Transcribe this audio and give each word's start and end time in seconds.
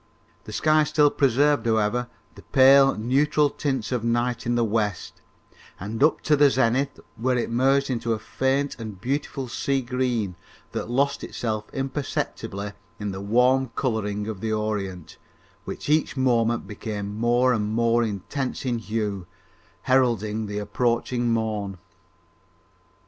The 0.45 0.51
sky 0.51 0.83
still 0.83 1.11
preserved, 1.11 1.67
however, 1.67 2.07
the 2.33 2.41
pale 2.41 2.95
neutral 2.95 3.51
tints 3.51 3.91
of 3.91 4.03
night 4.03 4.47
in 4.47 4.55
the 4.55 4.63
west, 4.65 5.21
and 5.79 6.01
up 6.03 6.21
to 6.21 6.35
the 6.35 6.49
zenith, 6.49 6.99
where 7.17 7.37
it 7.37 7.51
merged 7.51 7.91
into 7.91 8.11
a 8.13 8.17
faint 8.17 8.75
and 8.79 8.99
beautiful 8.99 9.47
seagreen 9.47 10.33
that 10.71 10.89
lost 10.89 11.23
itself 11.23 11.69
imperceptibly 11.71 12.71
in 12.99 13.11
the 13.11 13.21
warm 13.21 13.69
colouring 13.75 14.25
of 14.27 14.41
the 14.41 14.51
orient, 14.51 15.17
which 15.65 15.87
each 15.87 16.17
moment 16.17 16.65
became 16.65 17.15
more 17.15 17.53
and 17.53 17.71
more 17.71 18.01
intense 18.03 18.65
in 18.65 18.79
hue, 18.79 19.27
heralding 19.83 20.47
the 20.47 20.57
approach 20.57 21.13
of 21.13 21.19
morn. 21.19 21.77